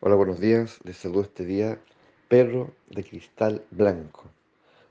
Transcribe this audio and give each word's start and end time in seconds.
Hola, 0.00 0.14
buenos 0.14 0.38
días. 0.38 0.78
Les 0.84 0.96
saludo 0.96 1.22
este 1.22 1.44
día 1.44 1.76
Perro 2.28 2.72
de 2.88 3.02
Cristal 3.02 3.64
Blanco. 3.72 4.30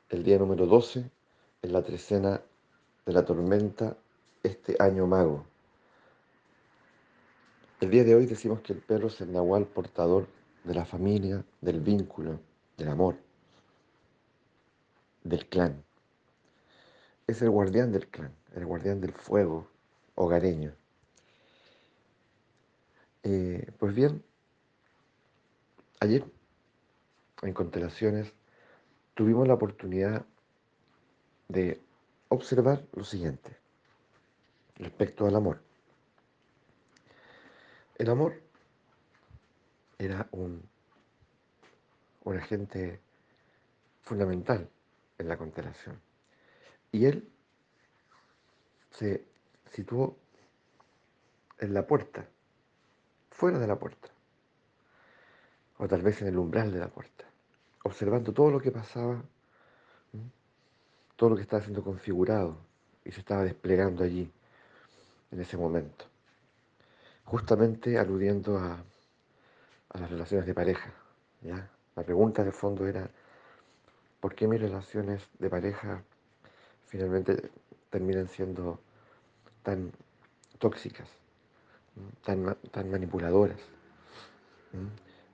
El 0.09 0.21
día 0.21 0.37
número 0.37 0.65
12 0.65 1.09
en 1.61 1.71
la 1.71 1.81
trecena 1.81 2.41
de 3.05 3.13
la 3.13 3.23
tormenta 3.23 3.95
este 4.43 4.75
año 4.79 5.07
mago. 5.07 5.45
El 7.79 7.89
día 7.89 8.03
de 8.03 8.15
hoy 8.15 8.25
decimos 8.25 8.59
que 8.59 8.73
el 8.73 8.79
perro 8.79 9.07
es 9.07 9.21
el 9.21 9.31
nahual 9.31 9.65
portador 9.65 10.27
de 10.65 10.75
la 10.75 10.83
familia, 10.83 11.41
del 11.61 11.79
vínculo, 11.79 12.41
del 12.75 12.89
amor, 12.89 13.15
del 15.23 15.47
clan. 15.47 15.85
Es 17.27 17.41
el 17.41 17.49
guardián 17.49 17.93
del 17.93 18.07
clan, 18.07 18.33
el 18.55 18.65
guardián 18.65 18.99
del 18.99 19.13
fuego 19.13 19.69
hogareño. 20.15 20.73
Eh, 23.23 23.71
pues 23.79 23.95
bien, 23.95 24.21
ayer 25.99 26.25
en 27.41 27.53
Constelaciones 27.53 28.33
tuvimos 29.13 29.47
la 29.47 29.55
oportunidad 29.55 30.25
de 31.47 31.81
observar 32.29 32.83
lo 32.93 33.03
siguiente 33.03 33.57
respecto 34.75 35.25
al 35.25 35.35
amor. 35.35 35.61
El 37.97 38.09
amor 38.09 38.41
era 39.97 40.27
un, 40.31 40.61
un 42.23 42.37
agente 42.37 42.99
fundamental 44.03 44.69
en 45.17 45.27
la 45.27 45.37
constelación 45.37 45.99
y 46.91 47.05
él 47.05 47.27
se 48.91 49.25
situó 49.71 50.15
en 51.59 51.73
la 51.73 51.87
puerta, 51.87 52.27
fuera 53.31 53.57
de 53.57 53.67
la 53.67 53.79
puerta, 53.79 54.09
o 55.77 55.87
tal 55.87 56.01
vez 56.01 56.21
en 56.21 56.27
el 56.29 56.37
umbral 56.37 56.71
de 56.71 56.79
la 56.79 56.87
puerta, 56.87 57.25
observando 57.83 58.33
todo 58.33 58.51
lo 58.51 58.59
que 58.59 58.71
pasaba 58.71 59.21
todo 61.17 61.31
lo 61.31 61.35
que 61.35 61.41
estaba 61.41 61.61
siendo 61.61 61.83
configurado 61.83 62.55
y 63.03 63.11
se 63.11 63.19
estaba 63.19 63.43
desplegando 63.43 64.03
allí 64.03 64.31
en 65.31 65.41
ese 65.41 65.57
momento. 65.57 66.05
Justamente 67.25 67.97
aludiendo 67.97 68.57
a, 68.57 68.81
las 69.99 70.11
relaciones 70.11 70.45
de 70.45 70.53
pareja. 70.53 70.93
La 71.41 72.03
pregunta 72.03 72.43
de 72.43 72.51
fondo 72.51 72.85
era, 72.87 73.09
¿por 74.21 74.35
qué 74.35 74.47
mis 74.47 74.61
relaciones 74.61 75.27
de 75.39 75.49
pareja 75.49 76.03
finalmente 76.85 77.49
terminan 77.89 78.27
siendo 78.27 78.79
tan 79.63 79.91
tóxicas, 80.59 81.09
tan, 82.23 82.55
tan 82.69 82.91
manipuladoras 82.91 83.59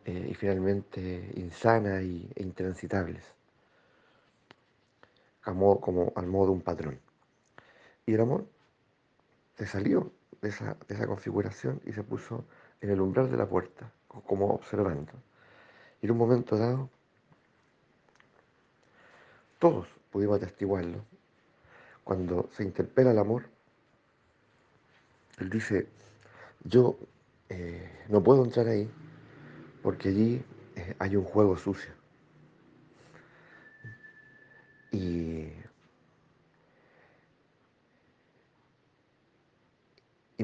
eh, 0.05 0.27
y 0.31 0.33
finalmente 0.33 1.31
insanas 1.35 2.01
e 2.01 2.27
intransitables? 2.35 3.23
como 5.43 6.13
al 6.15 6.27
modo 6.27 6.45
de 6.45 6.51
un 6.51 6.61
patrón. 6.61 6.99
Y 8.05 8.13
el 8.13 8.21
amor 8.21 8.45
se 9.57 9.65
salió 9.65 10.11
de 10.41 10.49
esa, 10.49 10.77
de 10.87 10.95
esa 10.95 11.05
configuración 11.05 11.81
y 11.85 11.91
se 11.91 12.03
puso 12.03 12.45
en 12.79 12.89
el 12.91 13.01
umbral 13.01 13.29
de 13.29 13.37
la 13.37 13.47
puerta, 13.47 13.91
como 14.07 14.53
observando. 14.53 15.11
Y 16.01 16.05
en 16.05 16.11
un 16.11 16.17
momento 16.17 16.57
dado, 16.57 16.89
todos 19.59 19.87
pudimos 20.11 20.37
atestiguarlo. 20.37 21.03
Cuando 22.03 22.49
se 22.51 22.63
interpela 22.63 23.11
el 23.11 23.19
amor, 23.19 23.45
él 25.39 25.49
dice, 25.49 25.87
yo 26.63 26.97
eh, 27.49 28.05
no 28.09 28.21
puedo 28.21 28.43
entrar 28.43 28.67
ahí 28.67 28.89
porque 29.83 30.09
allí 30.09 30.43
eh, 30.75 30.95
hay 30.97 31.15
un 31.15 31.25
juego 31.25 31.57
sucio. 31.57 31.93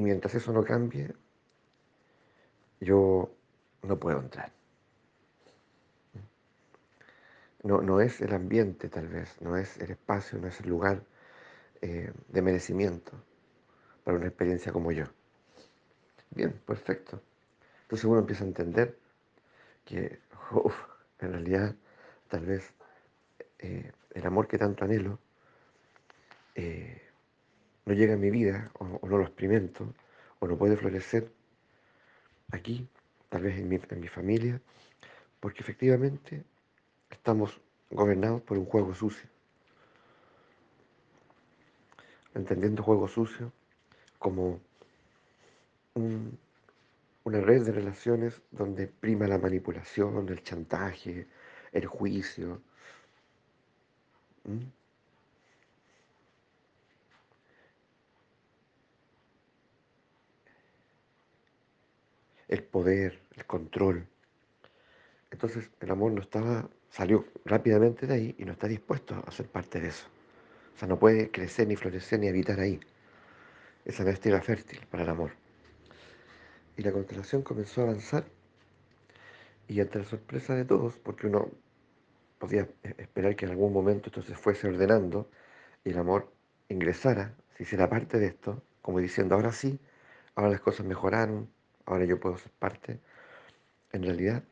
mientras 0.00 0.34
eso 0.34 0.52
no 0.52 0.64
cambie, 0.64 1.12
yo 2.80 3.30
no 3.82 3.98
puedo 3.98 4.18
entrar. 4.18 4.52
No, 7.62 7.82
no 7.82 8.00
es 8.00 8.20
el 8.22 8.32
ambiente 8.32 8.88
tal 8.88 9.08
vez, 9.08 9.36
no 9.40 9.56
es 9.56 9.76
el 9.78 9.90
espacio, 9.90 10.38
no 10.38 10.48
es 10.48 10.60
el 10.60 10.68
lugar 10.70 11.02
eh, 11.82 12.12
de 12.28 12.42
merecimiento 12.42 13.12
para 14.04 14.16
una 14.16 14.26
experiencia 14.28 14.72
como 14.72 14.92
yo. 14.92 15.04
Bien, 16.30 16.52
perfecto. 16.66 17.20
Entonces 17.82 18.04
uno 18.06 18.20
empieza 18.20 18.44
a 18.44 18.46
entender 18.46 18.98
que 19.90 20.20
en 21.18 21.32
realidad 21.32 21.74
tal 22.28 22.46
vez 22.46 22.72
eh, 23.58 23.90
el 24.14 24.24
amor 24.24 24.46
que 24.46 24.56
tanto 24.56 24.84
anhelo 24.84 25.18
eh, 26.54 27.02
no 27.86 27.94
llega 27.94 28.14
a 28.14 28.16
mi 28.16 28.30
vida 28.30 28.70
o, 28.78 28.84
no 28.84 29.18
lo 29.18 29.24
experimento 29.24 29.92
o 30.38 30.46
no 30.46 30.56
puede 30.56 30.76
florecer 30.76 31.32
aquí, 32.52 32.88
tal 33.28 33.42
vez 33.42 33.58
en 33.58 33.68
mi, 33.68 33.80
en 33.90 34.00
mi 34.00 34.06
familia, 34.06 34.60
porque 35.40 35.62
efectivamente 35.62 36.44
estamos 37.10 37.60
gobernados 37.90 38.42
por 38.42 38.58
un 38.58 38.66
juego 38.66 38.94
sucio. 38.94 39.28
Entendiendo 42.34 42.84
juego 42.84 43.08
sucio 43.08 43.52
como 44.20 44.60
una 47.30 47.40
red 47.40 47.64
de 47.64 47.72
relaciones 47.72 48.42
donde 48.50 48.86
prima 48.86 49.26
la 49.26 49.38
manipulación, 49.38 50.28
el 50.28 50.42
chantaje, 50.42 51.26
el 51.72 51.86
juicio 51.86 52.60
el 62.48 62.64
poder, 62.64 63.20
el 63.36 63.46
control. 63.46 64.06
Entonces 65.30 65.70
el 65.80 65.90
amor 65.90 66.12
no 66.12 66.20
estaba, 66.20 66.68
salió 66.90 67.24
rápidamente 67.44 68.06
de 68.06 68.14
ahí 68.14 68.34
y 68.38 68.44
no 68.44 68.52
está 68.52 68.66
dispuesto 68.66 69.22
a 69.26 69.30
ser 69.30 69.46
parte 69.46 69.80
de 69.80 69.88
eso. 69.88 70.06
O 70.74 70.78
sea, 70.78 70.88
no 70.88 70.98
puede 70.98 71.30
crecer 71.30 71.68
ni 71.68 71.76
florecer 71.76 72.18
ni 72.18 72.28
habitar 72.28 72.58
ahí. 72.58 72.80
Esa 73.84 74.04
no 74.04 74.42
fértil 74.42 74.80
para 74.90 75.04
el 75.04 75.10
amor. 75.10 75.39
Y 76.80 76.82
la 76.82 76.92
constelación 76.92 77.42
comenzó 77.42 77.82
a 77.82 77.84
avanzar 77.84 78.24
y 79.68 79.82
ante 79.82 79.98
la 79.98 80.04
sorpresa 80.06 80.54
de 80.54 80.64
todos, 80.64 80.96
porque 80.96 81.26
uno 81.26 81.50
podía 82.38 82.66
esperar 82.96 83.36
que 83.36 83.44
en 83.44 83.50
algún 83.50 83.70
momento 83.70 84.06
esto 84.06 84.22
se 84.22 84.34
fuese 84.34 84.66
ordenando 84.66 85.28
y 85.84 85.90
el 85.90 85.98
amor 85.98 86.32
ingresara, 86.70 87.34
se 87.54 87.64
hiciera 87.64 87.90
parte 87.90 88.18
de 88.18 88.28
esto, 88.28 88.62
como 88.80 88.98
diciendo, 88.98 89.34
ahora 89.34 89.52
sí, 89.52 89.78
ahora 90.34 90.52
las 90.52 90.62
cosas 90.62 90.86
mejoraron, 90.86 91.50
ahora 91.84 92.06
yo 92.06 92.18
puedo 92.18 92.38
ser 92.38 92.50
parte, 92.52 92.98
en 93.92 94.02
realidad 94.02 94.42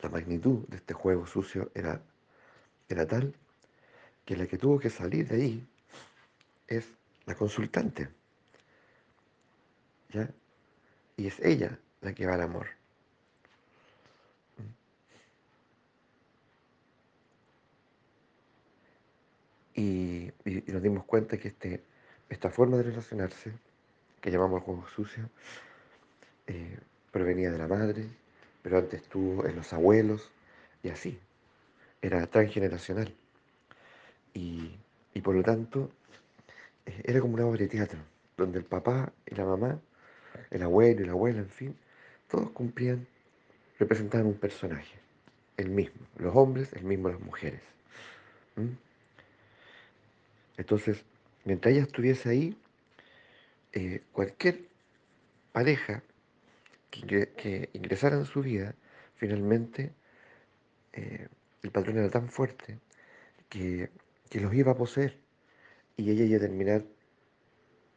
la 0.00 0.08
magnitud 0.08 0.66
de 0.68 0.78
este 0.78 0.94
juego 0.94 1.26
sucio 1.26 1.70
era, 1.74 2.00
era 2.88 3.06
tal 3.06 3.34
que 4.24 4.34
la 4.34 4.46
que 4.46 4.56
tuvo 4.56 4.78
que 4.78 4.88
salir 4.88 5.28
de 5.28 5.36
ahí 5.36 5.68
es 6.68 6.88
la 7.26 7.34
consultante. 7.34 8.08
¿Ya? 10.12 10.30
Y 11.16 11.26
es 11.26 11.40
ella 11.40 11.78
la 12.00 12.14
que 12.14 12.26
va 12.26 12.34
al 12.34 12.42
amor. 12.42 12.66
Y, 19.74 20.32
nos 20.68 20.82
dimos 20.82 21.04
cuenta 21.04 21.36
que 21.36 21.48
este, 21.48 21.82
esta 22.30 22.50
forma 22.50 22.78
de 22.78 22.84
relacionarse 22.84 23.52
que 24.20 24.30
llamamos 24.30 24.62
juego 24.62 24.86
sucio, 24.88 25.28
eh, 26.46 26.78
provenía 27.12 27.50
de 27.50 27.58
la 27.58 27.68
madre, 27.68 28.08
pero 28.62 28.78
antes 28.78 29.02
estuvo 29.02 29.46
en 29.46 29.54
los 29.54 29.72
abuelos 29.72 30.30
y 30.82 30.88
así. 30.88 31.18
Era 32.02 32.26
transgeneracional. 32.26 33.14
Y, 34.34 34.76
y 35.14 35.20
por 35.20 35.34
lo 35.34 35.42
tanto, 35.42 35.90
eh, 36.86 37.02
era 37.04 37.20
como 37.20 37.34
una 37.34 37.46
obra 37.46 37.60
de 37.60 37.68
teatro, 37.68 37.98
donde 38.36 38.58
el 38.58 38.64
papá 38.64 39.12
y 39.26 39.34
la 39.34 39.44
mamá, 39.44 39.80
el 40.50 40.62
abuelo 40.62 41.02
y 41.02 41.06
la 41.06 41.12
abuela, 41.12 41.38
en 41.40 41.50
fin, 41.50 41.76
todos 42.28 42.50
cumplían, 42.50 43.06
representaban 43.78 44.26
un 44.26 44.34
personaje, 44.34 44.98
el 45.56 45.70
mismo. 45.70 46.06
Los 46.18 46.34
hombres, 46.34 46.72
el 46.72 46.84
mismo 46.84 47.08
las 47.08 47.20
mujeres. 47.20 47.62
Entonces, 50.56 51.04
mientras 51.44 51.74
ella 51.74 51.82
estuviese 51.82 52.28
ahí, 52.30 52.56
eh, 53.72 54.02
cualquier 54.12 54.60
pareja 55.52 56.02
que, 56.90 57.68
ingresara 57.74 58.16
en 58.16 58.24
su 58.24 58.42
vida, 58.42 58.74
finalmente 59.16 59.92
eh, 60.92 61.28
el 61.62 61.70
patrón 61.70 61.98
era 61.98 62.08
tan 62.08 62.28
fuerte 62.28 62.78
que, 63.48 63.90
los 64.32 64.52
iba 64.52 64.72
a 64.72 64.76
poseer 64.76 65.16
y 65.96 66.10
ella 66.10 66.24
iba 66.24 66.36
a 66.36 66.40
terminar 66.40 66.84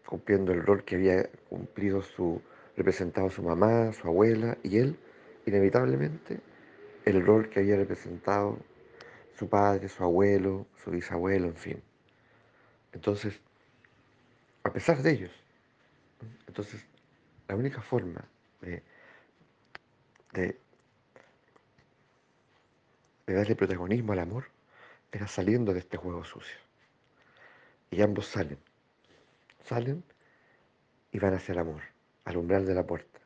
cumpliendo 0.10 0.52
el 0.54 0.64
rol 0.64 0.84
que 0.84 0.96
había 0.96 1.30
cumplido 1.50 2.02
su 2.02 2.42
representado 2.76 3.30
su 3.30 3.44
mamá, 3.44 3.94
su 3.94 4.08
abuela, 4.08 4.58
y 4.64 4.80
él, 4.80 4.98
inevitablemente, 5.46 6.40
el 7.06 7.24
rol 7.24 7.48
que 7.48 7.60
había 7.60 7.76
representado 7.76 8.58
su 9.38 9.48
padre, 9.48 9.88
su 9.88 10.04
abuelo, 10.04 10.66
su 10.84 10.90
bisabuelo, 10.90 11.46
en 11.46 11.56
fin. 11.56 11.84
Entonces, 12.92 13.40
a 14.64 14.74
pesar 14.74 15.04
de 15.04 15.12
ellos, 15.12 15.32
entonces, 16.48 16.84
la 17.48 17.56
única 17.56 17.80
forma 17.80 18.26
de, 18.62 18.82
de, 20.34 20.58
de 23.28 23.34
darle 23.36 23.56
protagonismo 23.56 24.14
al 24.14 24.20
amor 24.20 24.46
era 25.12 25.28
saliendo 25.28 25.72
de 25.72 25.80
este 25.80 25.98
juego 25.98 26.24
sucio. 26.24 26.58
Y 27.92 28.02
ambos 28.02 28.26
salen, 28.26 28.58
salen 29.64 30.04
y 31.12 31.20
van 31.20 31.34
hacia 31.34 31.54
el 31.54 31.60
amor, 31.60 31.82
al 32.26 32.38
umbral 32.38 32.66
de 32.66 32.76
la 32.76 32.86
puerta. 32.86 33.20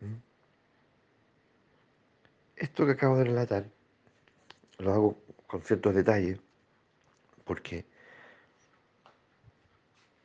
¿Mm? 0.00 0.14
Esto 2.56 2.86
que 2.86 2.92
acabo 2.92 3.18
de 3.18 3.24
relatar 3.24 3.64
lo 4.78 4.92
hago 4.92 5.22
con 5.46 5.62
ciertos 5.62 5.94
detalles 5.94 6.38
porque 7.44 7.84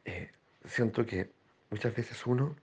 eh, 0.05 0.31
siento 0.65 1.05
que 1.05 1.31
muchas 1.69 1.95
veces 1.95 2.25
uno 2.27 2.55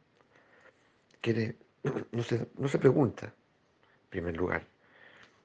quiere, 1.20 1.56
no 2.12 2.22
se, 2.22 2.48
no 2.56 2.68
se 2.68 2.78
pregunta, 2.78 3.26
en 3.26 4.10
primer 4.10 4.36
lugar, 4.36 4.66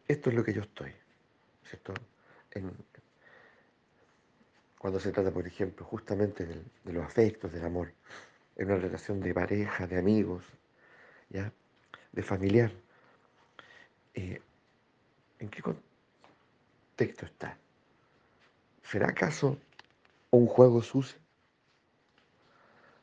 esto 0.08 0.30
es 0.30 0.36
lo 0.36 0.44
que 0.44 0.54
yo 0.54 0.62
estoy, 0.62 0.94
¿cierto? 1.64 1.94
Cuando 4.86 5.00
se 5.00 5.12
trata, 5.12 5.32
por 5.32 5.48
ejemplo, 5.48 5.84
justamente 5.84 6.46
de 6.46 6.94
los 6.94 7.04
afectos, 7.04 7.52
del 7.52 7.66
amor, 7.66 7.92
en 8.56 8.68
una 8.68 8.76
relación 8.76 9.20
de 9.20 9.34
pareja, 9.34 9.88
de 9.88 9.98
amigos, 9.98 10.44
¿ya? 11.32 11.52
de 12.12 12.22
familiar. 12.22 12.72
Eh, 14.14 14.40
¿En 15.40 15.50
qué 15.50 15.64
contexto 15.64 17.26
está? 17.26 17.58
¿Será 18.84 19.10
acaso 19.10 19.58
un 20.30 20.46
juego 20.46 20.84
sucio? 20.84 21.18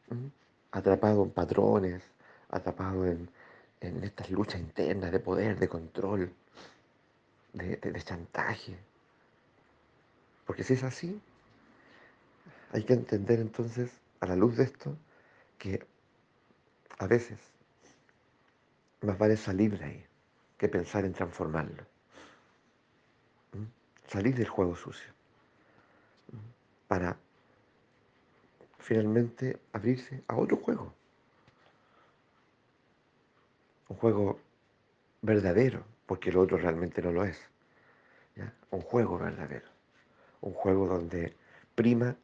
¿Mm? 0.08 0.28
Atrapado 0.70 1.24
en 1.24 1.30
patrones, 1.30 2.04
atrapado 2.48 3.06
en, 3.06 3.28
en, 3.80 4.04
estas 4.04 4.30
luchas 4.30 4.60
internas 4.60 5.10
de 5.10 5.18
poder, 5.18 5.58
de 5.58 5.68
control, 5.68 6.32
de 7.54 8.02
chantaje. 8.04 8.78
Porque 10.46 10.62
si 10.62 10.74
es 10.74 10.84
así, 10.84 11.20
hay 12.72 12.84
que 12.84 12.94
entender 12.94 13.38
entonces, 13.38 13.90
a 14.20 14.26
la 14.26 14.34
luz 14.34 14.56
de 14.56 14.64
esto, 14.64 14.96
que 15.58 15.84
a 16.98 17.06
veces 17.06 17.38
más 19.02 19.18
vale 19.18 19.36
salir 19.36 19.78
de 19.78 19.84
ahí 19.84 20.06
que 20.56 20.68
pensar 20.68 21.04
en 21.04 21.12
transformarlo. 21.12 21.84
Salir 24.06 24.34
del 24.34 24.48
juego 24.48 24.74
sucio. 24.74 25.12
Para 26.88 27.16
finalmente 28.78 29.58
abrirse 29.72 30.22
a 30.28 30.36
otro 30.36 30.56
juego. 30.56 30.94
Un 33.88 33.96
juego 33.96 34.40
verdadero, 35.20 35.84
porque 36.06 36.32
lo 36.32 36.40
otro 36.40 36.56
realmente 36.56 37.02
no 37.02 37.12
lo 37.12 37.24
es. 37.24 37.38
Un 38.70 38.80
juego 38.80 39.18
verdadero. 39.18 39.68
Un 40.40 40.54
juego 40.54 40.86
donde 40.86 41.36
prima 41.74 42.16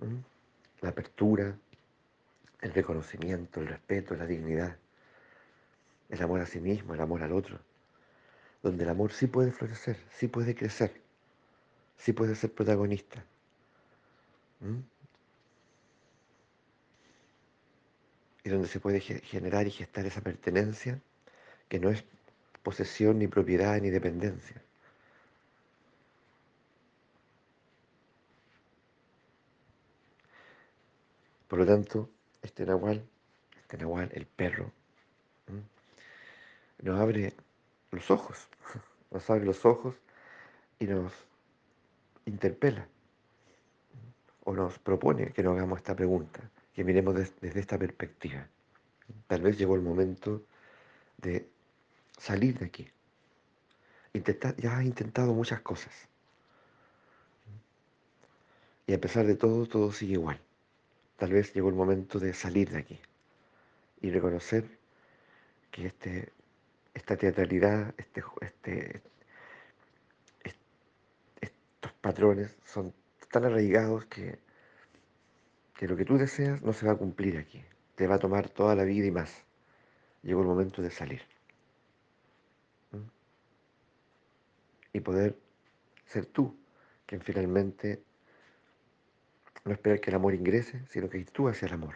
¿Mm? 0.00 0.34
la 0.84 0.90
apertura, 0.90 1.56
el 2.60 2.74
reconocimiento, 2.74 3.60
el 3.60 3.68
respeto, 3.68 4.14
la 4.14 4.26
dignidad, 4.26 4.76
el 6.10 6.22
amor 6.22 6.40
a 6.40 6.46
sí 6.46 6.60
mismo, 6.60 6.94
el 6.94 7.00
amor 7.00 7.22
al 7.22 7.32
otro, 7.32 7.58
donde 8.62 8.84
el 8.84 8.90
amor 8.90 9.12
sí 9.12 9.26
puede 9.26 9.50
florecer, 9.50 9.96
sí 10.10 10.28
puede 10.28 10.54
crecer, 10.54 11.00
sí 11.96 12.12
puede 12.12 12.34
ser 12.34 12.52
protagonista. 12.52 13.24
¿Mm? 14.60 14.80
Y 18.44 18.50
donde 18.50 18.68
se 18.68 18.78
puede 18.78 19.00
generar 19.00 19.66
y 19.66 19.70
gestar 19.70 20.04
esa 20.04 20.20
pertenencia 20.20 21.00
que 21.70 21.78
no 21.78 21.88
es 21.88 22.04
posesión, 22.62 23.18
ni 23.18 23.26
propiedad, 23.26 23.80
ni 23.80 23.88
dependencia. 23.88 24.62
Por 31.54 31.60
lo 31.60 31.66
tanto, 31.66 32.10
este 32.42 32.66
nahual, 32.66 33.00
este 33.60 33.78
nahual, 33.78 34.10
el 34.12 34.26
perro, 34.26 34.72
nos 36.82 36.98
abre 37.00 37.32
los 37.92 38.10
ojos, 38.10 38.48
nos 39.12 39.30
abre 39.30 39.44
los 39.44 39.64
ojos 39.64 39.94
y 40.80 40.86
nos 40.86 41.12
interpela 42.26 42.88
o 44.42 44.52
nos 44.52 44.80
propone 44.80 45.32
que 45.32 45.44
nos 45.44 45.56
hagamos 45.56 45.78
esta 45.78 45.94
pregunta, 45.94 46.40
que 46.74 46.82
miremos 46.82 47.14
desde 47.14 47.60
esta 47.60 47.78
perspectiva. 47.78 48.48
Tal 49.28 49.42
vez 49.42 49.56
llegó 49.56 49.76
el 49.76 49.82
momento 49.82 50.42
de 51.18 51.48
salir 52.18 52.58
de 52.58 52.66
aquí. 52.66 52.90
Ya 54.56 54.76
has 54.76 54.84
intentado 54.84 55.32
muchas 55.32 55.60
cosas. 55.60 55.92
Y 58.88 58.92
a 58.92 59.00
pesar 59.00 59.24
de 59.24 59.36
todo, 59.36 59.66
todo 59.66 59.92
sigue 59.92 60.14
igual. 60.14 60.43
Tal 61.16 61.32
vez 61.32 61.54
llegó 61.54 61.68
el 61.68 61.74
momento 61.74 62.18
de 62.18 62.32
salir 62.32 62.70
de 62.70 62.78
aquí 62.78 62.98
y 64.00 64.10
reconocer 64.10 64.64
que 65.70 65.86
este, 65.86 66.32
esta 66.92 67.16
teatralidad, 67.16 67.94
este, 67.96 68.22
este, 68.40 69.02
estos 71.40 71.92
patrones 72.00 72.56
son 72.64 72.92
tan 73.30 73.44
arraigados 73.44 74.04
que, 74.06 74.38
que 75.74 75.88
lo 75.88 75.96
que 75.96 76.04
tú 76.04 76.16
deseas 76.16 76.62
no 76.62 76.72
se 76.72 76.86
va 76.86 76.92
a 76.92 76.96
cumplir 76.96 77.38
aquí. 77.38 77.64
Te 77.96 78.06
va 78.06 78.16
a 78.16 78.18
tomar 78.18 78.48
toda 78.48 78.74
la 78.74 78.84
vida 78.84 79.06
y 79.06 79.10
más. 79.10 79.44
Llegó 80.22 80.42
el 80.42 80.46
momento 80.46 80.82
de 80.82 80.90
salir. 80.90 81.22
Y 84.92 85.00
poder 85.00 85.36
ser 86.06 86.26
tú 86.26 86.56
quien 87.06 87.20
finalmente 87.20 88.02
no 89.64 89.72
esperar 89.72 90.00
que 90.00 90.10
el 90.10 90.16
amor 90.16 90.34
ingrese, 90.34 90.82
sino 90.88 91.08
que 91.08 91.24
tú 91.24 91.48
hacia 91.48 91.66
el 91.66 91.74
amor. 91.74 91.94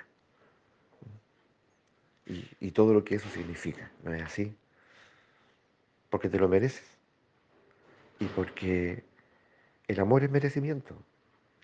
Y, 2.26 2.48
y 2.60 2.70
todo 2.72 2.92
lo 2.92 3.04
que 3.04 3.16
eso 3.16 3.28
significa, 3.30 3.90
¿no 4.02 4.12
es 4.14 4.22
así? 4.22 4.54
Porque 6.10 6.28
te 6.28 6.38
lo 6.38 6.48
mereces. 6.48 6.87
Y 8.20 8.26
porque 8.26 9.04
el 9.87 10.00
amor 10.00 10.25
es 10.25 10.30
merecimiento, 10.30 10.96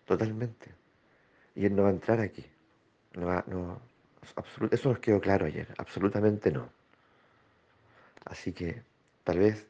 totalmente. 0.06 0.72
Y 1.54 1.66
Él 1.66 1.76
no 1.76 1.82
va 1.82 1.88
a 1.88 1.92
entrar 1.92 2.20
aquí. 2.20 2.44
No 3.14 3.26
va, 3.26 3.44
no, 3.46 3.80
eso 4.70 4.88
nos 4.88 4.98
quedó 4.98 5.20
claro 5.20 5.46
ayer, 5.46 5.68
absolutamente 5.78 6.50
no. 6.50 6.68
Así 8.24 8.52
que 8.52 8.82
tal 9.22 9.38
vez 9.38 9.66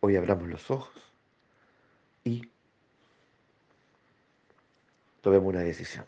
hoy 0.00 0.16
abramos 0.16 0.48
los 0.48 0.70
ojos 0.70 1.12
y 2.24 2.50
tomemos 5.20 5.48
una 5.48 5.60
decisión. 5.60 6.06